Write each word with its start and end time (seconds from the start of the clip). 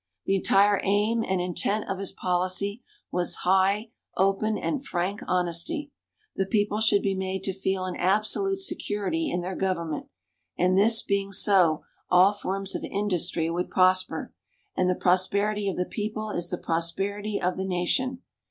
The 0.25 0.33
entire 0.35 0.81
aim 0.83 1.23
and 1.23 1.39
intent 1.39 1.87
of 1.87 1.99
his 1.99 2.11
policy 2.11 2.81
was 3.11 3.35
high, 3.45 3.91
open 4.17 4.57
and 4.57 4.83
frank 4.83 5.19
honesty. 5.27 5.91
The 6.35 6.47
people 6.47 6.79
should 6.79 7.03
be 7.03 7.13
made 7.13 7.43
to 7.43 7.53
feel 7.53 7.85
an 7.85 7.95
absolute 7.95 8.55
security 8.57 9.29
in 9.29 9.41
their 9.41 9.55
government, 9.55 10.07
and 10.57 10.75
this 10.75 11.03
being 11.03 11.31
so, 11.31 11.83
all 12.09 12.33
forms 12.33 12.73
of 12.73 12.83
industry 12.83 13.47
would 13.47 13.69
prosper, 13.69 14.33
"and 14.75 14.89
the 14.89 14.95
prosperity 14.95 15.69
of 15.69 15.77
the 15.77 15.85
people 15.85 16.31
is 16.31 16.49
the 16.49 16.57
prosperity 16.57 17.39
of 17.39 17.55
the 17.55 17.65
Nation." 17.65 18.23